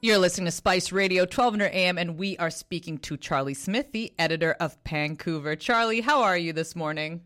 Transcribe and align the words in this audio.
You're 0.00 0.18
listening 0.18 0.44
to 0.44 0.52
Spice 0.52 0.92
Radio 0.92 1.22
1200 1.22 1.72
AM, 1.74 1.98
and 1.98 2.16
we 2.16 2.36
are 2.36 2.50
speaking 2.50 2.98
to 2.98 3.16
Charlie 3.16 3.52
Smith, 3.52 3.90
the 3.90 4.12
editor 4.16 4.54
of 4.60 4.82
Pancouver. 4.84 5.56
Charlie, 5.56 6.02
how 6.02 6.22
are 6.22 6.38
you 6.38 6.52
this 6.52 6.76
morning? 6.76 7.22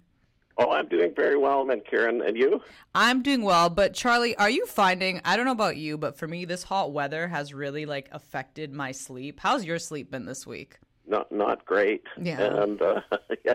Oh, 0.56 0.70
I'm 0.70 0.88
doing 0.88 1.12
very 1.14 1.36
well, 1.36 1.66
Mankaran. 1.66 2.26
And 2.26 2.34
you? 2.34 2.62
I'm 2.94 3.22
doing 3.22 3.42
well, 3.42 3.68
but 3.68 3.92
Charlie, 3.92 4.34
are 4.36 4.48
you 4.48 4.64
finding? 4.64 5.20
I 5.22 5.36
don't 5.36 5.44
know 5.44 5.52
about 5.52 5.76
you, 5.76 5.98
but 5.98 6.16
for 6.16 6.26
me, 6.26 6.46
this 6.46 6.62
hot 6.62 6.92
weather 6.92 7.28
has 7.28 7.52
really 7.52 7.84
like 7.84 8.08
affected 8.10 8.72
my 8.72 8.92
sleep. 8.92 9.38
How's 9.40 9.66
your 9.66 9.78
sleep 9.78 10.10
been 10.10 10.24
this 10.24 10.46
week? 10.46 10.78
Not 11.06 11.30
not 11.30 11.66
great. 11.66 12.04
Yeah. 12.18 12.40
And 12.40 12.80
uh, 12.80 13.02
yeah, 13.44 13.52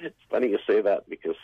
it's 0.00 0.16
funny 0.30 0.48
you 0.48 0.58
say 0.66 0.80
that 0.80 1.10
because 1.10 1.36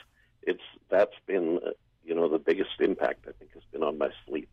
it's 0.42 0.62
that's 0.88 1.16
been 1.26 1.60
uh, 1.66 1.72
you 2.02 2.14
know 2.14 2.30
the 2.30 2.38
biggest 2.38 2.80
impact 2.80 3.26
I 3.29 3.32
think 3.32 3.52
has 3.52 3.64
been 3.70 3.82
on 3.82 3.98
my 3.98 4.08
sleep. 4.26 4.48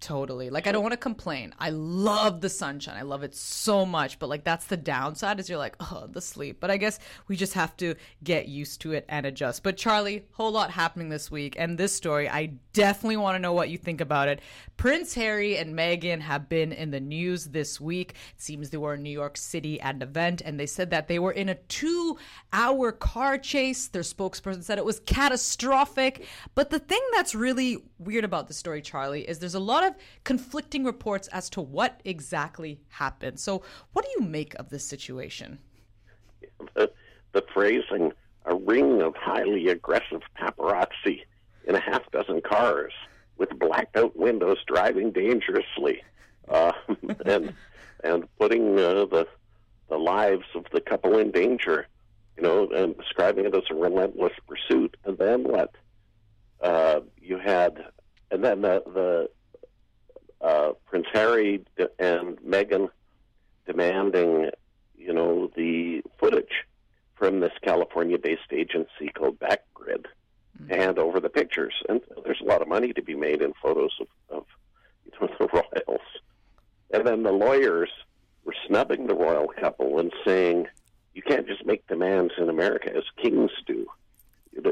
Totally. 0.00 0.48
Like 0.48 0.66
I 0.66 0.72
don't 0.72 0.82
want 0.82 0.94
to 0.94 0.98
complain. 0.98 1.54
I 1.58 1.68
love 1.70 2.40
the 2.40 2.48
sunshine. 2.48 2.96
I 2.96 3.02
love 3.02 3.22
it 3.22 3.34
so 3.34 3.84
much, 3.84 4.18
but 4.18 4.30
like 4.30 4.44
that's 4.44 4.64
the 4.64 4.78
downside 4.78 5.38
is 5.38 5.50
you're 5.50 5.58
like, 5.58 5.76
"Oh, 5.78 6.08
the 6.10 6.22
sleep." 6.22 6.58
But 6.58 6.70
I 6.70 6.78
guess 6.78 6.98
we 7.28 7.36
just 7.36 7.52
have 7.52 7.76
to 7.78 7.94
get 8.24 8.48
used 8.48 8.80
to 8.80 8.92
it 8.92 9.04
and 9.10 9.26
adjust. 9.26 9.62
But 9.62 9.76
Charlie, 9.76 10.24
whole 10.32 10.52
lot 10.52 10.70
happening 10.70 11.10
this 11.10 11.30
week 11.30 11.54
and 11.58 11.76
this 11.76 11.94
story, 11.94 12.30
I 12.30 12.54
definitely 12.72 13.18
want 13.18 13.34
to 13.34 13.40
know 13.40 13.52
what 13.52 13.68
you 13.68 13.76
think 13.76 14.00
about 14.00 14.28
it. 14.28 14.40
Prince 14.78 15.12
Harry 15.14 15.58
and 15.58 15.74
Meghan 15.74 16.20
have 16.20 16.48
been 16.48 16.72
in 16.72 16.90
the 16.90 17.00
news 17.00 17.46
this 17.46 17.78
week. 17.78 18.14
It 18.34 18.40
seems 18.40 18.70
they 18.70 18.78
were 18.78 18.94
in 18.94 19.02
New 19.02 19.10
York 19.10 19.36
City 19.36 19.78
at 19.82 19.96
an 19.96 20.02
event 20.02 20.40
and 20.42 20.58
they 20.58 20.66
said 20.66 20.88
that 20.90 21.08
they 21.08 21.18
were 21.18 21.32
in 21.32 21.50
a 21.50 21.54
2-hour 21.54 22.92
car 22.92 23.36
chase. 23.36 23.88
Their 23.88 24.02
spokesperson 24.02 24.62
said 24.62 24.78
it 24.78 24.84
was 24.84 25.00
catastrophic. 25.00 26.26
But 26.54 26.70
the 26.70 26.78
thing 26.78 27.02
that's 27.12 27.34
really 27.34 27.84
weird 27.98 28.24
about 28.24 28.48
the 28.48 28.54
story, 28.54 28.80
Charlie, 28.80 29.28
is 29.28 29.38
there's 29.38 29.54
a 29.54 29.60
lot 29.60 29.84
of 29.84 29.89
conflicting 30.24 30.84
reports 30.84 31.28
as 31.28 31.50
to 31.50 31.60
what 31.60 32.00
exactly 32.04 32.80
happened. 32.88 33.40
So, 33.40 33.62
what 33.92 34.04
do 34.04 34.10
you 34.18 34.26
make 34.26 34.54
of 34.54 34.70
this 34.70 34.84
situation? 34.84 35.58
The, 36.74 36.90
the 37.32 37.44
phrasing 37.52 38.12
a 38.46 38.54
ring 38.54 39.02
of 39.02 39.14
highly 39.16 39.68
aggressive 39.68 40.22
paparazzi 40.38 41.22
in 41.66 41.74
a 41.74 41.80
half 41.80 42.10
dozen 42.10 42.40
cars 42.40 42.92
with 43.36 43.58
blacked 43.58 43.96
out 43.96 44.16
windows 44.16 44.58
driving 44.66 45.10
dangerously 45.10 46.02
uh, 46.48 46.72
and 47.26 47.54
and 48.02 48.24
putting 48.38 48.78
uh, 48.78 49.04
the 49.06 49.26
the 49.88 49.96
lives 49.96 50.44
of 50.54 50.64
the 50.72 50.80
couple 50.80 51.18
in 51.18 51.30
danger 51.30 51.86
you 52.36 52.42
know 52.42 52.68
and 52.70 52.96
describing 52.96 53.44
it 53.44 53.54
as 53.54 53.62
a 53.70 53.74
relentless 53.74 54.32
pursuit 54.46 54.96
and 55.04 55.18
then 55.18 55.44
what 55.44 55.74
uh, 56.62 57.00
you 57.20 57.38
had 57.38 57.84
and 58.30 58.44
then 58.44 58.62
the, 58.62 58.82
the 58.86 59.30
uh, 60.40 60.72
Prince 60.86 61.06
Harry 61.12 61.64
and 61.98 62.38
Meghan 62.38 62.88
demanding, 63.66 64.50
you 64.96 65.12
know, 65.12 65.50
the 65.56 66.02
footage 66.18 66.64
from 67.14 67.40
this 67.40 67.52
California-based 67.62 68.52
agency 68.52 69.10
called 69.14 69.38
Backgrid 69.38 70.06
mm-hmm. 70.60 70.72
and 70.72 70.98
over 70.98 71.20
the 71.20 71.28
pictures. 71.28 71.74
And 71.88 72.00
there's 72.24 72.40
a 72.40 72.46
lot 72.46 72.62
of 72.62 72.68
money 72.68 72.92
to 72.94 73.02
be 73.02 73.14
made 73.14 73.42
in 73.42 73.52
photos 73.62 73.92
of, 74.00 74.06
of 74.30 74.46
you 75.04 75.12
know, 75.20 75.34
the 75.38 75.48
royals. 75.52 76.06
And 76.92 77.06
then 77.06 77.22
the 77.22 77.32
lawyers 77.32 77.90
were 78.44 78.54
snubbing 78.66 79.06
the 79.06 79.14
royal 79.14 79.48
couple 79.48 80.00
and 80.00 80.12
saying, 80.24 80.66
you 81.14 81.22
can't 81.22 81.46
just 81.46 81.66
make 81.66 81.86
demands 81.86 82.32
in 82.38 82.48
America 82.48 82.94
as 82.94 83.04
kings 83.22 83.50
do. 83.66 83.86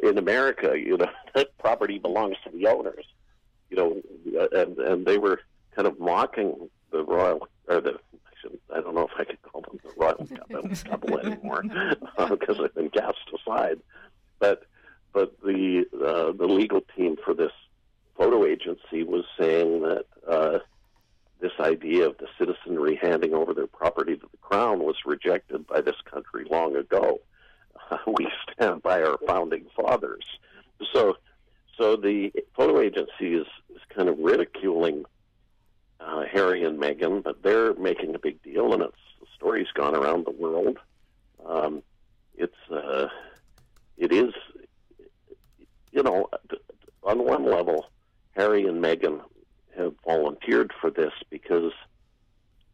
In 0.03 0.19
America, 0.19 0.75
you 0.77 0.97
know, 0.97 1.07
that 1.35 1.57
property 1.59 1.99
belongs 1.99 2.37
to 2.45 2.51
the 2.51 2.67
owners. 2.67 3.05
You 3.71 3.77
know, 3.77 4.49
and 4.53 4.79
and 4.79 5.07
they 5.07 5.19
were 5.19 5.41
kind 5.79 5.87
of 5.87 6.01
mocking 6.01 6.69
the 6.91 7.05
royal 7.05 7.47
or 7.69 7.81
the 7.81 8.01
I 8.75 8.81
don't 8.81 8.95
know 8.95 9.07
if 9.07 9.13
I 9.19 9.25
could 9.25 9.43
call 9.43 9.63
them 9.63 9.79
the 9.83 9.91
royal 9.97 10.27
couple 10.85 11.19
anymore 11.19 11.63
because 11.63 12.59
uh, 12.59 12.63
they've 12.63 12.75
been 12.75 12.91
cast 12.91 13.19
aside. 13.35 13.79
But 14.41 14.65
but 15.13 15.41
the 15.41 15.87
uh, 15.95 16.33
the 16.33 16.47
legal 16.47 16.81
team 16.97 17.17
for 17.25 17.33
this 17.33 17.53
photo 18.17 18.45
agency 18.45 19.05
was 19.05 19.25
saying 19.39 19.83
that 19.83 20.07
uh, 20.29 20.59
this 21.41 21.53
idea 21.61 22.09
of 22.09 22.19
the 22.19 22.27
citizenry 22.39 22.99
handing 23.01 23.35
over 23.35 23.55
their 23.55 23.67
property 23.69 24.17
to 24.17 24.27
the 24.31 24.39
crown 24.39 24.81
was 24.81 24.97
rejected 25.05 25.67
by 25.67 25.81
this 25.81 26.01
country 26.11 26.45
long 26.51 26.75
ago. 26.77 27.21
Uh, 27.91 27.99
we 28.19 28.29
stand 28.53 28.83
by 28.83 29.03
our 29.03 29.19
founding 29.27 29.67
fathers. 29.77 30.25
So 30.93 31.17
so 31.77 31.95
the 31.97 32.33
photo 32.57 32.81
agency 32.81 33.35
is, 33.35 33.47
is 33.71 33.83
kind 33.95 34.09
of 34.09 34.19
ridiculing 34.19 35.05
Harry 36.29 36.65
and 36.65 36.79
Meghan, 36.79 37.23
but 37.23 37.43
they're 37.43 37.75
making 37.75 38.15
a 38.15 38.19
big 38.19 38.43
deal, 38.43 38.73
and 38.73 38.83
it's 38.83 38.97
the 39.21 39.27
story's 39.35 39.71
gone 39.75 39.95
around 39.95 40.27
the 40.27 40.31
world. 40.33 40.79
Um, 41.45 41.83
it's 42.37 42.71
uh, 42.71 43.09
it 43.97 44.13
is, 44.13 44.33
you 45.93 46.03
know, 46.03 46.29
on 47.03 47.25
one 47.25 47.45
level, 47.45 47.87
Harry 48.33 48.67
and 48.67 48.83
Meghan 48.83 49.21
have 49.77 49.95
volunteered 50.05 50.73
for 50.81 50.91
this 50.91 51.13
because 51.31 51.73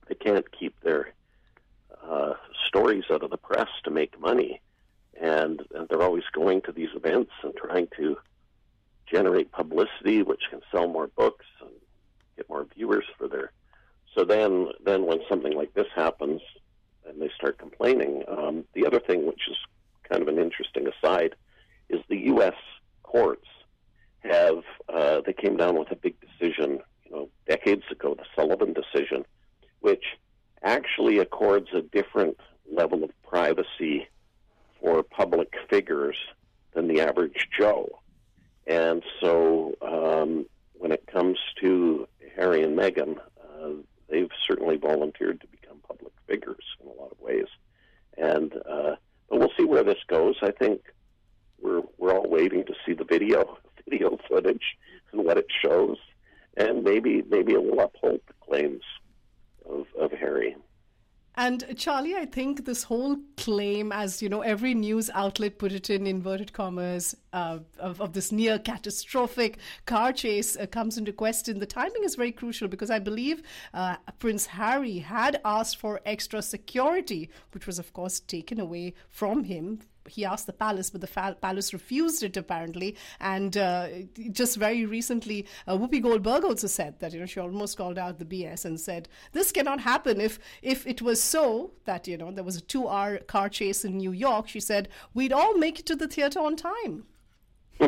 they 0.08 0.14
can't 0.14 0.50
keep 0.52 0.78
their 0.80 1.12
uh, 2.06 2.34
stories 2.66 3.04
out 3.10 3.22
of 3.22 3.30
the 3.30 3.36
press 3.36 3.68
to 3.84 3.90
make 3.90 4.20
money, 4.20 4.60
and, 5.20 5.62
and 5.74 5.88
they're 5.88 6.02
always 6.02 6.24
going 6.32 6.60
to 6.62 6.72
these 6.72 6.90
events 6.94 7.32
and 7.42 7.54
trying 7.56 7.88
to 7.96 8.18
generate 9.06 9.52
publicity, 9.52 10.22
which 10.22 10.42
can 10.50 10.60
sell 10.70 10.88
more 10.88 11.06
books 11.06 11.46
viewers 12.84 13.04
for 13.18 13.28
their. 13.28 13.52
So 14.16 14.24
then, 14.24 14.68
then 14.84 15.06
when 15.06 15.20
something 15.28 15.54
like 15.56 15.74
this 15.74 15.86
happens, 15.94 16.40
and 17.06 17.20
they 17.20 17.30
start 17.36 17.58
complaining, 17.58 18.22
um, 18.28 18.64
the 18.74 18.86
other 18.86 19.00
thing, 19.00 19.26
which 19.26 19.40
is 19.50 19.56
kind 20.08 20.22
of 20.22 20.28
an 20.28 20.38
interesting 20.38 20.86
aside, 20.86 21.34
is 21.88 22.00
the 22.08 22.18
U.S. 22.26 22.54
courts 23.02 23.46
have 24.20 24.62
uh, 24.88 25.20
they 25.26 25.32
came 25.32 25.56
down 25.56 25.78
with 25.78 25.90
a 25.90 25.96
big 25.96 26.14
decision, 26.20 26.80
you 27.04 27.10
know, 27.10 27.28
decades 27.46 27.82
ago, 27.90 28.14
the 28.14 28.24
Sullivan 28.34 28.72
decision, 28.72 29.24
which 29.80 30.04
actually 30.62 31.18
accords 31.18 31.68
a 31.74 31.82
different 31.82 32.38
level 32.70 33.04
of 33.04 33.10
privacy 33.22 34.08
for 34.80 35.02
public 35.02 35.52
figures 35.68 36.16
than 36.72 36.88
the 36.88 37.02
average 37.02 37.48
Joe. 37.58 38.00
And 38.66 39.02
so, 39.20 39.74
um, 39.82 40.46
when 40.72 40.90
it 40.90 41.06
comes 41.06 41.38
to 41.60 42.06
Harry 42.36 42.62
and 42.62 42.73
Meghan, 42.84 43.18
uh, 43.18 43.70
they've 44.08 44.30
certainly 44.46 44.76
volunteered 44.76 45.40
to 45.40 45.46
become 45.46 45.78
public 45.86 46.12
figures 46.26 46.64
in 46.80 46.88
a 46.88 46.92
lot 46.92 47.12
of 47.12 47.20
ways. 47.20 47.46
And 48.16 48.52
uh, 48.54 48.96
but 49.28 49.38
we'll 49.38 49.52
see 49.56 49.64
where 49.64 49.84
this 49.84 49.98
goes. 50.06 50.36
I 50.42 50.50
think 50.50 50.82
we're 51.60 51.82
we're 51.98 52.14
all 52.14 52.28
waiting 52.28 52.64
to 52.66 52.74
see 52.84 52.92
the 52.92 53.04
video 53.04 53.58
video 53.88 54.18
footage 54.28 54.76
and 55.12 55.24
what 55.24 55.38
it 55.38 55.46
shows, 55.64 55.96
and 56.56 56.84
maybe 56.84 57.22
maybe 57.28 57.52
it 57.52 57.62
will 57.62 57.80
uphold 57.80 58.20
the 58.26 58.34
claims. 58.46 58.82
And 61.36 61.76
Charlie, 61.76 62.14
I 62.14 62.26
think 62.26 62.64
this 62.64 62.84
whole 62.84 63.16
claim, 63.36 63.90
as 63.90 64.22
you 64.22 64.28
know, 64.28 64.42
every 64.42 64.72
news 64.72 65.10
outlet 65.14 65.58
put 65.58 65.72
it 65.72 65.90
in 65.90 66.06
inverted 66.06 66.52
commas, 66.52 67.16
uh, 67.32 67.58
of, 67.80 68.00
of, 68.00 68.12
this 68.12 68.30
near 68.30 68.56
catastrophic 68.56 69.58
car 69.84 70.12
chase 70.12 70.56
uh, 70.56 70.66
comes 70.66 70.96
into 70.96 71.12
question. 71.12 71.58
The 71.58 71.66
timing 71.66 72.04
is 72.04 72.14
very 72.14 72.30
crucial 72.30 72.68
because 72.68 72.88
I 72.88 73.00
believe 73.00 73.42
uh, 73.72 73.96
Prince 74.20 74.46
Harry 74.46 74.98
had 74.98 75.40
asked 75.44 75.78
for 75.78 76.00
extra 76.06 76.40
security, 76.40 77.28
which 77.50 77.66
was, 77.66 77.80
of 77.80 77.92
course, 77.92 78.20
taken 78.20 78.60
away 78.60 78.94
from 79.08 79.44
him 79.44 79.80
he 80.08 80.24
asked 80.24 80.46
the 80.46 80.52
palace, 80.52 80.90
but 80.90 81.00
the 81.00 81.06
fa- 81.06 81.36
palace 81.40 81.72
refused 81.72 82.22
it 82.22 82.36
apparently. 82.36 82.96
And 83.20 83.56
uh, 83.56 83.88
just 84.30 84.56
very 84.56 84.84
recently, 84.86 85.46
uh, 85.66 85.76
Whoopi 85.76 86.02
Goldberg 86.02 86.44
also 86.44 86.66
said 86.66 87.00
that 87.00 87.12
you 87.12 87.20
know 87.20 87.26
she 87.26 87.40
almost 87.40 87.76
called 87.76 87.98
out 87.98 88.18
the 88.18 88.24
BS 88.24 88.64
and 88.64 88.78
said 88.78 89.08
this 89.32 89.52
cannot 89.52 89.80
happen. 89.80 90.20
If 90.20 90.38
if 90.62 90.86
it 90.86 91.02
was 91.02 91.22
so 91.22 91.72
that 91.84 92.06
you 92.06 92.16
know 92.16 92.30
there 92.30 92.44
was 92.44 92.56
a 92.56 92.60
two-hour 92.60 93.18
car 93.18 93.48
chase 93.48 93.84
in 93.84 93.96
New 93.96 94.12
York, 94.12 94.48
she 94.48 94.60
said 94.60 94.88
we'd 95.12 95.32
all 95.32 95.56
make 95.56 95.80
it 95.80 95.86
to 95.86 95.96
the 95.96 96.08
theater 96.08 96.40
on 96.40 96.56
time. 96.56 97.04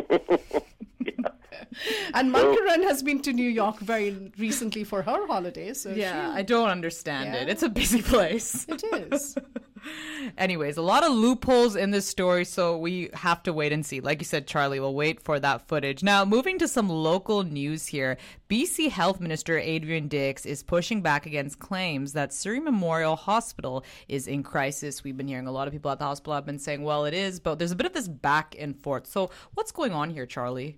and 2.13 2.33
Mankaran 2.33 2.83
has 2.83 3.01
been 3.03 3.21
to 3.21 3.33
New 3.33 3.49
York 3.49 3.79
very 3.79 4.31
recently 4.37 4.83
for 4.83 5.01
her 5.01 5.27
holidays. 5.27 5.81
So 5.81 5.91
yeah, 5.91 6.33
she, 6.33 6.39
I 6.39 6.41
don't 6.41 6.69
understand 6.69 7.33
yeah. 7.33 7.41
it. 7.41 7.49
It's 7.49 7.63
a 7.63 7.69
busy 7.69 8.01
place. 8.01 8.65
It 8.67 8.83
is. 9.11 9.37
Anyways, 10.37 10.77
a 10.77 10.81
lot 10.81 11.03
of 11.03 11.11
loopholes 11.11 11.75
in 11.75 11.91
this 11.91 12.07
story, 12.07 12.45
so 12.45 12.77
we 12.77 13.09
have 13.13 13.43
to 13.43 13.53
wait 13.53 13.71
and 13.71 13.85
see. 13.85 13.99
Like 13.99 14.19
you 14.19 14.25
said, 14.25 14.47
Charlie, 14.47 14.79
we'll 14.79 14.93
wait 14.93 15.21
for 15.21 15.39
that 15.39 15.67
footage. 15.67 16.03
Now, 16.03 16.25
moving 16.25 16.57
to 16.59 16.67
some 16.67 16.89
local 16.89 17.43
news 17.43 17.87
here, 17.87 18.17
BC 18.49 18.89
Health 18.89 19.19
Minister 19.19 19.57
Adrian 19.57 20.07
Dix 20.07 20.45
is 20.45 20.63
pushing 20.63 21.01
back 21.01 21.25
against 21.25 21.59
claims 21.59 22.13
that 22.13 22.33
Surrey 22.33 22.59
Memorial 22.59 23.15
Hospital 23.15 23.83
is 24.07 24.27
in 24.27 24.43
crisis. 24.43 25.03
We've 25.03 25.17
been 25.17 25.27
hearing 25.27 25.47
a 25.47 25.51
lot 25.51 25.67
of 25.67 25.73
people 25.73 25.91
at 25.91 25.99
the 25.99 26.05
hospital 26.05 26.33
have 26.33 26.45
been 26.45 26.59
saying, 26.59 26.83
well, 26.83 27.05
it 27.05 27.13
is, 27.13 27.39
but 27.39 27.59
there's 27.59 27.71
a 27.71 27.75
bit 27.75 27.85
of 27.85 27.93
this 27.93 28.07
back 28.07 28.55
and 28.57 28.77
forth. 28.77 29.07
So, 29.07 29.29
what's 29.53 29.71
going 29.71 29.93
on 29.93 30.09
here, 30.09 30.25
Charlie? 30.25 30.77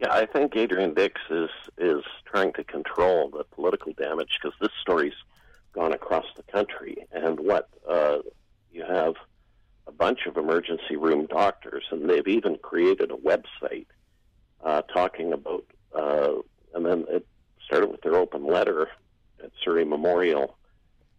Yeah, 0.00 0.12
I 0.12 0.24
think 0.24 0.56
Adrian 0.56 0.94
Dix 0.94 1.20
is 1.28 1.50
is 1.76 2.02
trying 2.24 2.54
to 2.54 2.64
control 2.64 3.28
the 3.28 3.44
political 3.44 3.92
damage 3.92 4.38
because 4.40 4.56
this 4.60 4.70
story's 4.80 5.12
gone 5.72 5.92
across 5.92 6.26
the 6.36 6.42
country, 6.44 7.06
and 7.12 7.38
what 7.38 7.68
uh, 7.88 8.18
you 8.72 8.84
have 8.84 9.14
a 9.86 9.92
bunch 9.92 10.20
of 10.26 10.36
emergency 10.36 10.96
room 10.96 11.26
doctors, 11.26 11.84
and 11.90 12.08
they've 12.08 12.28
even 12.28 12.56
created 12.56 13.10
a 13.10 13.16
website 13.16 13.86
uh, 14.64 14.82
talking 14.82 15.32
about, 15.32 15.64
uh, 15.94 16.34
and 16.74 16.84
then 16.86 17.04
it 17.08 17.26
started 17.64 17.90
with 17.90 18.00
their 18.02 18.16
open 18.16 18.46
letter 18.46 18.88
at 19.42 19.50
Surrey 19.64 19.84
Memorial, 19.84 20.56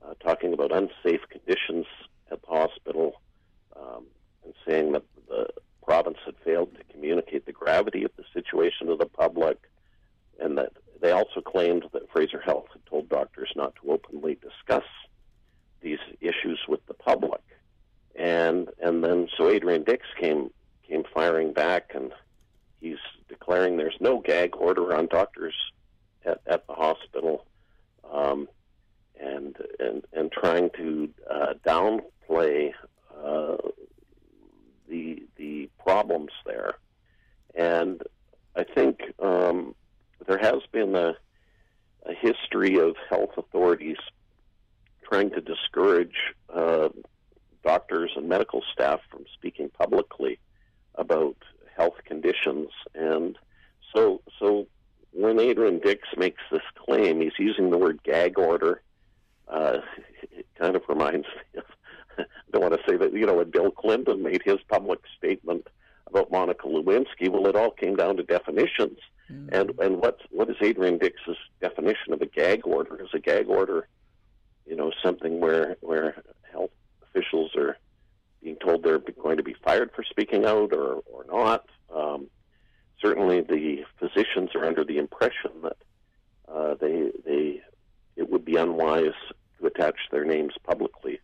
uh, 0.06 0.14
talking 0.24 0.54
about 0.54 0.72
unsafe 0.72 1.22
conditions 1.30 1.86
at 2.32 2.42
the 2.42 2.48
hospital, 2.48 3.22
um, 3.76 4.06
and 4.44 4.54
saying 4.68 4.92
that 4.94 5.04
the 5.28 5.48
province 5.84 6.18
had 6.26 6.36
failed 6.46 6.76
to 6.76 6.84
communicate 6.94 7.46
the 7.46 7.52
gravity 7.52 8.04
of 8.04 8.12
the 8.18 8.24
situation 8.34 8.88
to 8.88 8.96
the 8.96 9.06
public, 9.06 9.58
and 10.40 10.58
that 10.58 10.72
they 11.02 11.12
also 11.12 11.42
claimed 11.42 11.84
that 11.94 12.10
Fraser 12.12 12.40
Health 12.40 12.68
had 12.72 12.86
told 12.86 13.10
doctors 13.10 13.52
not 13.56 13.76
to 13.78 13.92
openly 13.92 14.36
discuss 14.36 14.86
these 15.82 16.00
issues 16.22 16.60
with 16.68 16.86
the 16.86 16.94
public. 16.94 17.42
And 18.16 18.70
and 19.22 19.30
so 19.38 19.50
Adrian 19.50 19.84
Dix 19.84 20.04
came 20.20 20.50
came 20.88 21.04
firing 21.14 21.54
back, 21.54 21.92
and 21.94 22.12
he's 22.80 22.98
declaring 23.30 23.78
there's 23.78 23.98
no 24.00 24.18
gag 24.18 24.56
order 24.56 24.96
on 24.96 25.06
doctors 25.06 25.54
at, 26.26 26.42
at 26.48 26.66
the 26.66 26.74
hospital, 26.74 27.46
um, 28.12 28.50
and 29.20 29.56
and 29.80 30.04
and 30.12 30.32
trying 30.32 30.72
to 30.72 31.08
uh, 31.30 31.54
downplay 31.64 32.74
uh, 33.24 33.58
the 34.90 35.22
the 35.36 35.70
problems 35.78 36.32
there. 36.44 36.74
And 37.54 38.02
I 38.56 38.64
think 38.64 39.02
um, 39.20 39.76
there 40.26 40.40
has 40.40 40.64
been 40.72 40.96
a, 40.96 41.14
a 42.08 42.14
history 42.16 42.80
of 42.80 42.96
health 43.08 43.38
authorities 43.38 43.98
trying 45.04 45.30
to 45.30 45.42
discourage 45.42 46.16
uh, 46.52 46.90
doctors 47.64 48.12
and 48.16 48.28
medical 48.28 48.62
staff 48.74 49.00
from 49.10 49.26
speaking 49.34 49.70
publicly 49.70 50.40
about 50.96 51.38
health 51.76 51.96
conditions. 52.06 52.70
And 52.96 53.38
so, 53.96 54.22
so 54.40 54.68
when 55.12 55.40
Adrian 55.40 55.80
Dix 55.80 56.08
makes 56.18 56.42
this 56.52 56.62
claim, 56.76 57.22
he's 57.22 57.38
using 57.38 57.70
the 57.70 57.78
word 57.78 58.02
gag 58.04 58.38
order. 58.38 58.82
Uh, 59.48 59.80
it 60.32 60.48
kind 60.60 60.76
of 60.76 60.84
reminds 60.88 61.28
me 61.28 61.60
of, 61.60 61.66
I 62.18 62.24
don't 62.52 62.62
want 62.62 62.74
to 62.74 62.90
say 62.90 62.98
that, 62.98 63.14
you 63.14 63.26
know, 63.26 63.36
when 63.36 63.52
Bill 63.52 63.72
Clinton 63.72 64.24
made 64.24 64.42
his 64.44 64.60
public 64.70 65.00
statement 65.18 65.68
about 66.08 66.32
Monica 66.32 66.68
Lewinsky, 66.68 67.30
well, 67.30 67.48
it 67.48 67.56
all 67.56 67.72
came 67.72 67.96
down 67.96 68.18
to 68.18 68.24
definitions. 68.24 69.00
Mm. 69.32 69.50
And 69.54 69.80
and 69.80 69.98
what 69.98 70.20
what 70.30 70.50
is 70.50 70.58
Adrian 70.62 70.98
Dix's 70.98 71.38
definition 71.62 72.12
of 72.12 72.22
a 72.22 72.26
gag 72.26 72.66
order? 72.66 73.02
Is 73.02 73.10
a 73.14 73.20
gag 73.20 73.48
order, 73.48 73.88
you 74.66 74.76
know, 74.76 74.92
something 75.02 75.40
where 75.40 75.78
where 75.80 76.22
health 76.52 76.72
officials 77.14 77.52
are 77.56 77.78
being 78.44 78.56
told 78.56 78.84
they're 78.84 79.00
going 79.00 79.38
to 79.38 79.44
be 79.44 79.56
fired 79.64 79.92
for 79.96 80.04
speaking 80.04 80.46
out 80.46 80.74
or 80.74 81.02
or 81.06 81.26
not? 81.28 81.66
Um, 81.94 82.28
certainly, 83.02 83.42
the 83.42 83.86
physicians 84.00 84.50
are 84.56 84.66
under 84.66 84.84
the 84.84 84.98
impression 84.98 85.52
that 85.64 85.78
uh, 86.48 86.76
they 86.80 87.12
they 87.26 87.62
it 88.16 88.30
would 88.30 88.46
be 88.46 88.56
unwise 88.56 89.14
to 89.60 89.68
attach 89.68 89.96
their 90.12 90.26
names 90.26 90.54
publicly 90.64 91.20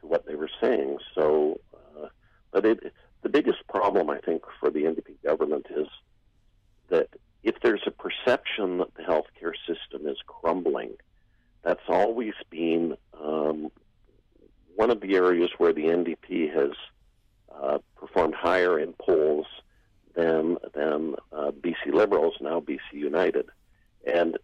to 0.00 0.06
what 0.06 0.26
they 0.26 0.34
were 0.34 0.50
saying. 0.60 0.98
So, 1.14 1.60
uh, 1.74 2.08
but 2.50 2.66
it, 2.66 2.92
the 3.22 3.28
biggest 3.28 3.66
problem 3.68 4.10
I 4.10 4.18
think 4.18 4.42
for 4.58 4.70
the 4.70 4.84
NDP 4.84 5.22
government 5.24 5.66
is 5.74 5.86
that 6.88 7.08
if 7.42 7.56
there's 7.62 7.82
a 7.86 7.90
perception 7.90 8.78
that 8.78 8.94
the 8.94 9.02
healthcare 9.02 9.52
system 9.66 10.06
is 10.06 10.18
crumbling, 10.26 10.92
that's 11.62 11.80
always 11.88 12.34
been 12.50 12.96
um, 13.18 13.70
one 14.74 14.90
of 14.90 14.99
the 15.10 15.16
areas 15.16 15.50
where 15.58 15.72
the 15.72 15.84
NDP 15.84 16.52
has 16.54 16.70
uh, 17.54 17.78
performed 17.96 18.34
higher 18.34 18.78
in 18.78 18.92
polls 18.92 19.46
than 20.14 20.56
than 20.74 21.16
uh, 21.32 21.50
BC 21.50 21.92
Liberals, 21.92 22.34
now 22.40 22.60
BC 22.60 22.78
United, 22.92 23.46
and 24.06 24.38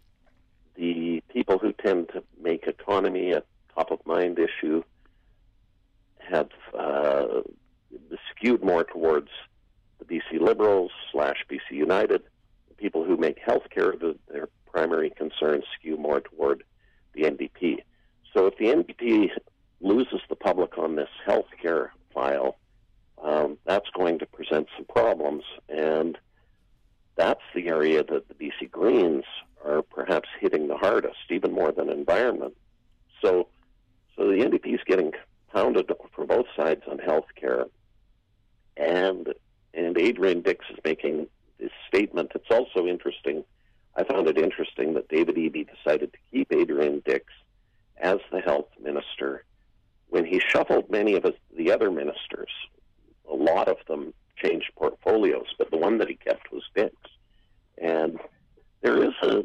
the 0.75 1.23
people 1.33 1.57
who 1.57 1.73
tend 1.73 2.09
to 2.09 2.23
make 2.41 2.67
economy 2.67 3.31
a 3.31 3.43
top 3.73 3.91
of 3.91 3.99
mind 4.05 4.37
issue 4.39 4.83
have 6.17 6.49
uh, 6.77 7.41
skewed 8.29 8.63
more 8.63 8.83
towards 8.83 9.29
the 9.99 10.05
BC 10.05 10.41
Liberals 10.41 10.91
slash 11.11 11.45
BC 11.49 11.71
United. 11.71 12.23
people 12.77 13.03
who 13.03 13.17
make 13.17 13.43
healthcare 13.43 13.99
the, 13.99 14.15
their 14.31 14.49
primary 14.69 15.09
concern 15.09 15.63
skew 15.73 15.97
more 15.97 16.21
toward 16.21 16.63
the 17.13 17.23
NDP. 17.23 17.77
So 18.33 18.45
if 18.45 18.57
the 18.57 18.65
NDP 18.65 19.29
loses 19.79 20.21
the 20.29 20.35
public 20.35 20.77
on 20.77 20.95
this 20.95 21.09
healthcare 21.25 21.89
file, 22.13 22.57
um, 23.23 23.57
that's 23.65 23.89
going 23.95 24.19
to 24.19 24.25
present 24.25 24.67
some 24.75 24.85
problems, 24.85 25.43
and 25.69 26.17
that's 27.15 27.41
the 27.55 27.67
area 27.67 28.03
that 28.03 28.27
the 28.27 28.33
BC 28.33 28.69
Greens 28.71 29.23
are 29.65 29.81
perhaps 29.81 30.29
hitting 30.39 30.67
the 30.67 30.77
hardest, 30.77 31.17
even 31.29 31.51
more 31.51 31.71
than 31.71 31.89
environment. 31.89 32.55
So, 33.21 33.47
so 34.15 34.27
the 34.27 34.37
NDP 34.37 34.75
is 34.75 34.81
getting 34.85 35.13
pounded 35.51 35.91
from 36.15 36.27
both 36.27 36.45
sides 36.55 36.83
on 36.89 36.97
healthcare, 36.99 37.69
and 38.75 39.33
and 39.73 39.97
Adrian 39.97 40.41
Dix 40.41 40.65
is 40.71 40.77
making 40.83 41.27
this 41.59 41.71
statement. 41.87 42.31
It's 42.33 42.49
also 42.49 42.87
interesting. 42.87 43.43
I 43.95 44.03
found 44.03 44.27
it 44.27 44.37
interesting 44.37 44.93
that 44.93 45.09
David 45.09 45.35
Eby 45.35 45.67
decided 45.67 46.13
to 46.13 46.19
keep 46.31 46.51
Adrian 46.51 47.01
Dix 47.05 47.25
as 47.99 48.17
the 48.31 48.41
health 48.41 48.69
minister 48.81 49.43
when 50.09 50.25
he 50.25 50.39
shuffled 50.39 50.89
many 50.89 51.15
of 51.15 51.25
the 51.55 51.71
other 51.71 51.91
ministers. 51.91 52.51
A 53.29 53.35
lot 53.35 53.67
of 53.67 53.77
them 53.87 54.13
changed 54.37 54.71
portfolios, 54.75 55.47
but 55.57 55.69
the 55.71 55.77
one 55.77 55.97
that 55.97 56.07
he 56.07 56.15
kept 56.15 56.51
was 56.51 56.63
Dix. 56.75 56.95
And 57.77 58.19
there 58.81 59.03
is 59.03 59.13
a 59.23 59.43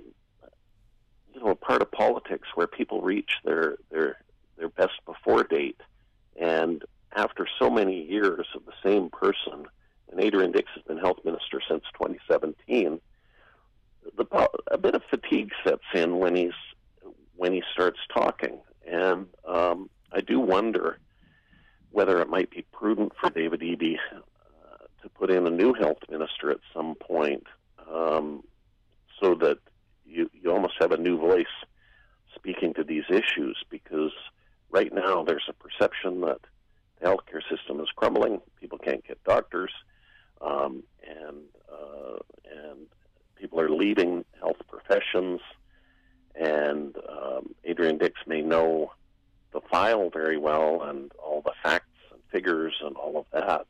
you 1.34 1.40
know 1.40 1.50
a 1.50 1.54
part 1.54 1.82
of 1.82 1.90
politics 1.90 2.48
where 2.54 2.66
people 2.66 3.00
reach 3.00 3.32
their 3.44 3.76
their 3.90 4.16
their 4.56 4.68
best 4.68 4.94
before 5.06 5.44
date 5.44 5.80
and 6.40 6.84
after 7.14 7.46
so 7.58 7.68
many 7.70 8.02
years 8.04 8.46
of 8.54 8.62
the 8.64 8.72
same 8.84 9.10
person, 9.10 9.66
and 10.10 10.20
Adrian 10.20 10.52
Dix 10.52 10.70
has 10.74 10.82
been 10.84 10.98
health 10.98 11.18
minister 11.24 11.60
since 11.68 11.84
2017, 11.98 13.00
the, 14.16 14.48
a 14.70 14.78
bit 14.78 14.94
of 14.94 15.02
fatigue 15.10 15.50
sets 15.64 15.82
in 15.94 16.18
when 16.18 16.34
he's 16.34 16.52
when 17.36 17.52
he 17.52 17.62
starts 17.72 17.98
talking, 18.12 18.58
and 18.86 19.26
um, 19.46 19.90
I 20.14 20.20
do 20.20 20.40
wonder 20.40 20.98
whether 21.90 22.20
it 22.20 22.28
might 22.28 22.50
be 22.50 22.64
prudent 22.72 23.12
for 23.20 23.30
David 23.30 23.60
Eby 23.60 23.96
uh, 24.14 24.84
to 25.02 25.08
put 25.08 25.30
in 25.30 25.46
a 25.46 25.50
new 25.50 25.74
health 25.74 25.98
minister 26.10 26.50
at 26.50 26.60
some 26.74 26.94
point, 26.94 27.46
um, 27.90 28.42
so 29.20 29.34
that 29.36 29.58
you 30.06 30.30
you 30.32 30.50
almost 30.50 30.74
have 30.80 30.92
a 30.92 30.96
new 30.96 31.18
voice 31.18 31.46
speaking 32.34 32.74
to 32.74 32.84
these 32.84 33.04
issues 33.08 33.62
because 33.70 34.12
right 34.70 34.92
now 34.92 35.22
there's 35.22 35.48
a 35.48 35.52
perception 35.52 36.20
that 36.22 36.40
the 37.00 37.08
healthcare 37.08 37.42
system 37.48 37.80
is 37.80 37.88
crumbling. 37.94 38.40
People 38.60 38.78
can't 38.78 39.06
get 39.06 39.22
doctors, 39.24 39.72
um, 40.40 40.82
and 41.06 41.38
uh, 41.70 42.18
and 42.50 42.86
people 43.36 43.60
are 43.60 43.70
leaving 43.70 44.24
health 44.40 44.60
professions. 44.68 45.40
And 46.34 46.96
um, 47.08 47.54
Adrian 47.64 47.98
Dix 47.98 48.14
may 48.26 48.40
know 48.40 48.92
file 49.72 50.10
very 50.10 50.36
well 50.36 50.82
and 50.82 51.10
all 51.14 51.42
the 51.42 51.54
facts 51.62 51.86
and 52.12 52.20
figures 52.30 52.74
and 52.84 52.94
all 52.96 53.16
of 53.16 53.26
that, 53.32 53.66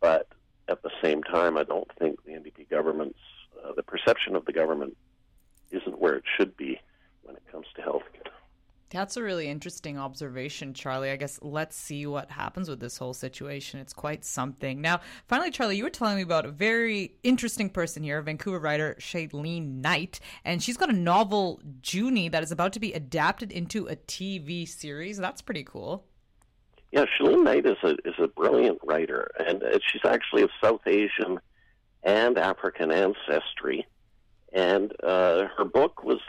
but 0.00 0.28
at 0.68 0.82
the 0.82 0.90
same 1.02 1.22
time, 1.22 1.56
I 1.56 1.64
don't 1.64 1.90
think 1.98 2.22
the 2.24 2.32
NDP 2.32 2.68
government's 2.70 3.18
uh, 3.64 3.72
the 3.74 3.82
perception 3.82 4.36
of 4.36 4.44
the 4.44 4.52
government 4.52 4.96
isn't 5.70 5.98
where 5.98 6.14
it 6.14 6.24
should 6.36 6.56
be 6.56 6.78
when 7.22 7.34
it 7.34 7.42
comes 7.50 7.66
to 7.74 7.82
healthcare. 7.82 8.30
That's 8.90 9.16
a 9.16 9.22
really 9.22 9.48
interesting 9.48 9.98
observation, 9.98 10.72
Charlie. 10.72 11.10
I 11.10 11.16
guess 11.16 11.40
let's 11.42 11.76
see 11.76 12.06
what 12.06 12.30
happens 12.30 12.68
with 12.68 12.78
this 12.78 12.96
whole 12.96 13.14
situation. 13.14 13.80
It's 13.80 13.92
quite 13.92 14.24
something. 14.24 14.80
Now, 14.80 15.00
finally, 15.26 15.50
Charlie, 15.50 15.76
you 15.76 15.82
were 15.82 15.90
telling 15.90 16.16
me 16.16 16.22
about 16.22 16.46
a 16.46 16.52
very 16.52 17.16
interesting 17.24 17.68
person 17.68 18.04
here, 18.04 18.22
Vancouver 18.22 18.60
writer 18.60 18.96
Chelene 19.00 19.80
Knight, 19.80 20.20
and 20.44 20.62
she's 20.62 20.76
got 20.76 20.88
a 20.88 20.92
novel, 20.92 21.60
Junie, 21.82 22.28
that 22.28 22.44
is 22.44 22.52
about 22.52 22.72
to 22.74 22.80
be 22.80 22.92
adapted 22.92 23.50
into 23.50 23.88
a 23.88 23.96
TV 23.96 24.68
series. 24.68 25.16
That's 25.16 25.42
pretty 25.42 25.64
cool. 25.64 26.04
Yeah, 26.92 27.06
Chelene 27.18 27.42
Knight 27.42 27.66
is 27.66 27.78
a 27.82 27.96
is 28.08 28.14
a 28.18 28.28
brilliant 28.28 28.78
writer, 28.84 29.28
and 29.40 29.64
uh, 29.64 29.78
she's 29.90 30.02
actually 30.06 30.42
of 30.42 30.50
South 30.62 30.86
Asian 30.86 31.40
and 32.04 32.38
African 32.38 32.92
ancestry. 32.92 33.84
And 34.52 34.92
uh, 35.02 35.48
her 35.56 35.64
book 35.64 36.04
was 36.04 36.20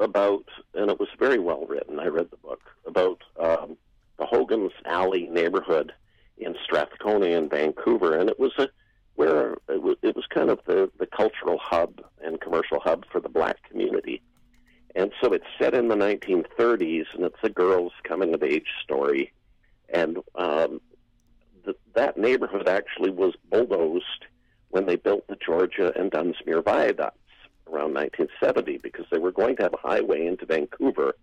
about, 0.00 0.46
and 0.74 0.90
it 0.90 0.98
was 0.98 1.08
very 1.18 1.38
well 1.38 1.66
written. 1.66 2.00
I 2.00 2.06
read 2.06 2.30
the 2.30 2.36
book 2.36 2.62
about 2.86 3.22
um, 3.38 3.76
the 4.18 4.26
Hogan's 4.26 4.72
Alley 4.84 5.28
neighborhood 5.30 5.92
in 6.38 6.54
Strathcona 6.64 7.26
in 7.26 7.48
Vancouver, 7.48 8.16
and 8.16 8.28
it 8.28 8.38
was 8.38 8.52
a 8.58 8.68
where 9.14 9.52
it 9.68 9.82
was, 9.82 9.96
it 10.02 10.16
was 10.16 10.24
kind 10.26 10.48
of 10.48 10.60
the, 10.66 10.90
the 10.98 11.04
cultural 11.04 11.58
hub 11.62 12.00
and 12.24 12.40
commercial 12.40 12.80
hub 12.80 13.04
for 13.12 13.20
the 13.20 13.28
black 13.28 13.56
community. 13.68 14.22
And 14.94 15.12
so 15.20 15.32
it's 15.34 15.44
set 15.58 15.74
in 15.74 15.88
the 15.88 15.94
1930s, 15.94 17.04
and 17.14 17.24
it's 17.24 17.36
a 17.42 17.50
girl's 17.50 17.92
coming 18.02 18.32
of 18.32 18.42
age 18.42 18.68
story. 18.82 19.32
And 19.90 20.18
um, 20.36 20.80
the, 21.64 21.76
that 21.94 22.16
neighborhood 22.16 22.66
actually 22.66 23.10
was 23.10 23.34
bulldozed 23.50 24.24
when 24.70 24.86
they 24.86 24.96
built 24.96 25.26
the 25.28 25.36
Georgia 25.36 25.92
and 25.96 26.10
Dunsmuir 26.10 26.64
viaducts 26.64 27.19
around 27.72 27.94
1970 27.94 28.78
because 28.78 29.06
they 29.10 29.18
were 29.18 29.32
going 29.32 29.56
to 29.56 29.62
have 29.62 29.74
a 29.74 29.88
highway 29.88 30.26
into 30.26 30.46
Vancouver, 30.46 31.14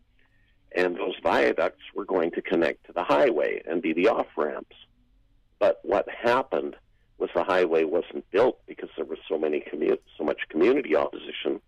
and 0.75 0.95
those 0.95 1.15
viaducts 1.21 1.81
were 1.95 2.05
going 2.05 2.31
to 2.31 2.41
connect 2.41 2.85
to 2.85 2.93
the 2.93 3.03
highway 3.03 3.61
and 3.67 3.81
be 3.81 3.93
the 3.93 4.07
off 4.07 4.27
ramps. 4.35 4.75
But 5.59 5.79
what 5.83 6.07
happened 6.09 6.75
was 7.17 7.29
the 7.33 7.43
highway 7.43 7.83
wasn't 7.83 8.29
built 8.31 8.59
because 8.67 8.89
there 8.95 9.05
was 9.05 9.17
so 9.27 9.37
many 9.37 9.61
commu- 9.61 9.99
so 10.17 10.23
much 10.23 10.41
community 10.49 10.95
opposition. 10.95 11.59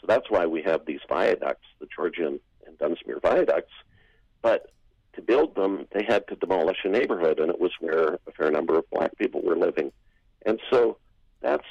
So 0.00 0.06
that's 0.06 0.30
why 0.30 0.46
we 0.46 0.62
have 0.62 0.86
these 0.86 1.00
viaducts, 1.08 1.66
the 1.80 1.88
Georgia 1.94 2.26
and, 2.26 2.40
and 2.66 2.78
Dunsmuir 2.78 3.20
viaducts. 3.20 3.72
But 4.42 4.70
to 5.14 5.22
build 5.22 5.56
them, 5.56 5.86
they 5.92 6.04
had 6.06 6.28
to 6.28 6.36
demolish 6.36 6.78
a 6.84 6.88
neighborhood, 6.88 7.40
and 7.40 7.50
it 7.50 7.60
was 7.60 7.72
where 7.80 8.18
a 8.26 8.32
fair 8.36 8.50
number 8.50 8.78
of 8.78 8.88
black 8.90 9.16
people 9.18 9.42
were 9.42 9.56
living. 9.56 9.90
And 10.44 10.60
so 10.70 10.98
that's 11.40 11.66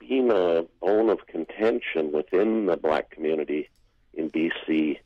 been 0.00 0.30
a 0.30 0.64
bone 0.80 1.08
of 1.08 1.26
contention 1.26 2.10
within 2.12 2.66
the 2.66 2.76
black 2.76 3.10
community 3.10 3.68
in 4.14 4.30
BC 4.30 4.98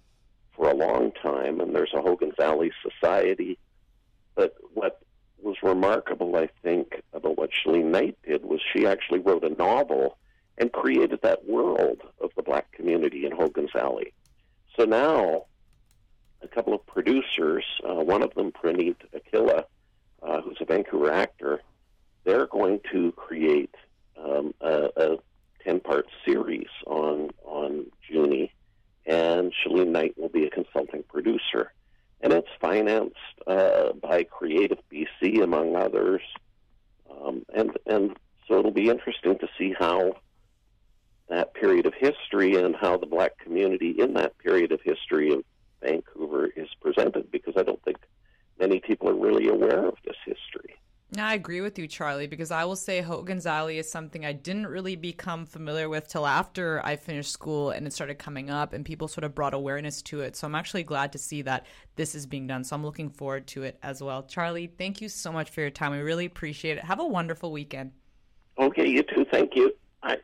for 0.57 0.71
a 0.71 0.75
long 0.75 1.13
time, 1.13 1.61
and 1.61 1.75
there's 1.75 1.93
a 1.95 2.01
Hogan's 2.01 2.39
Alley 2.39 2.73
Society. 2.83 3.59
But 4.35 4.55
what 4.73 5.03
was 5.43 5.57
remarkable, 5.63 6.37
I 6.37 6.49
think, 6.63 7.03
about 7.13 7.37
what 7.37 7.51
Chelene 7.51 7.91
Knight 7.91 8.17
did 8.27 8.45
was 8.45 8.61
she 8.73 8.87
actually 8.87 9.19
wrote 9.21 9.45
a 9.45 9.51
novel 9.51 10.17
and 10.57 10.73
created 10.73 11.21
that 11.23 11.47
world 11.47 12.01
of 12.21 12.31
the 12.37 12.43
black 12.43 12.71
community 12.73 13.27
in 13.27 13.33
Hogan's 13.33 13.75
Alley. 13.75 14.13
So 14.79 14.85
now, 14.85 15.45
a 16.43 16.49
couple 16.49 16.75
of 16.75 16.87
producers, 16.87 17.65
uh, 17.89 17.95
one 17.95 18.23
of 18.23 18.35
them, 18.35 18.53
Praneet 18.53 18.97
Akilla, 19.15 19.65
uh, 20.23 20.41
who's 20.41 20.59
a 20.61 20.65
Vancouver 20.65 21.11
actor, 21.11 21.61
they're 22.25 22.47
going 22.47 22.81
to 22.93 23.13
create 23.13 23.75
um, 24.35 24.55
a, 24.61 24.89
a 24.97 25.17
10 25.65 25.81
part 25.81 26.07
series 26.25 26.69
on, 26.87 27.31
on 27.45 27.87
Junie, 28.09 28.53
and 29.07 29.53
Chelene 29.53 29.89
Knight 29.89 30.15
will 30.17 30.29
be 30.29 30.47
a 30.47 30.51
consulting 30.51 31.03
producer. 31.05 31.73
And 32.21 32.33
it's 32.33 32.49
financed 32.61 33.17
uh, 33.47 33.93
by 33.93 34.25
Creative 34.25 34.79
BC, 34.91 35.43
among 35.43 35.77
others. 35.77 36.23
Um, 37.11 37.45
and, 37.55 37.71
and 37.87 38.17
so 38.49 38.59
it'll 38.59 38.71
be 38.71 38.89
interesting 38.89 39.39
to 39.39 39.49
see 39.59 39.75
how 39.79 40.17
that 41.29 41.55
period 41.55 41.87
of 41.87 41.95
history 41.95 42.57
and 42.57 42.77
how 42.77 42.97
the 42.97 43.07
black 43.07 43.39
community 43.39 43.91
in 43.99 44.15
that 44.15 44.37
period 44.39 44.73
of 44.73 44.81
history 44.83 45.33
of 45.33 45.45
Vancouver 45.83 46.47
is 46.47 46.69
presented, 46.81 47.31
because 47.31 47.55
I 47.57 47.63
don't 47.63 47.83
think 47.83 47.99
many 48.59 48.81
people 48.81 49.09
are 49.09 49.15
really 49.15 49.49
aware 49.49 49.87
of 49.87 49.97
this 50.05 50.17
history. 50.25 50.77
I 51.19 51.35
agree 51.35 51.61
with 51.61 51.79
you, 51.79 51.87
Charlie, 51.87 52.27
because 52.27 52.51
I 52.51 52.65
will 52.65 52.77
say 52.77 53.01
Hogan's 53.01 53.47
Alley 53.47 53.79
is 53.79 53.91
something 53.91 54.25
I 54.25 54.33
didn't 54.33 54.67
really 54.67 54.97
become 54.97 55.47
familiar 55.47 55.89
with 55.89 56.09
till 56.09 56.27
after 56.27 56.85
I 56.85 56.97
finished 56.97 57.31
school 57.31 57.71
and 57.71 57.87
it 57.87 57.93
started 57.93 58.19
coming 58.19 58.51
up 58.51 58.73
and 58.73 58.85
people 58.85 59.09
sort 59.09 59.25
of 59.25 59.35
brought 59.35 59.55
awareness 59.55 60.03
to 60.03 60.21
it. 60.21 60.37
So 60.37 60.47
I'm 60.47 60.55
actually 60.55 60.83
glad 60.83 61.13
to 61.13 61.19
see 61.19 61.43
that 61.43 61.67
this 61.97 62.15
is 62.15 62.27
being 62.27 62.47
done. 62.47 62.65
So 62.65 62.75
I'm 62.75 62.85
looking 62.85 63.11
forward 63.11 63.47
to 63.49 63.63
it 63.63 63.79
as 63.83 64.03
well. 64.03 64.23
Charlie, 64.25 64.67
thank 64.67 65.01
you 65.01 65.09
so 65.09 65.31
much 65.31 65.51
for 65.51 65.61
your 65.61 65.71
time. 65.71 65.93
We 65.93 65.99
really 65.99 66.27
appreciate 66.27 66.79
it. 66.79 66.85
Have 66.85 67.01
a 67.01 67.07
wonderful 67.07 67.53
weekend. 67.53 67.93
Okay, 68.59 68.89
you 68.89 69.03
too. 69.03 69.25
Thank 69.31 69.57
you. 69.57 69.73
Bye. 70.03 70.19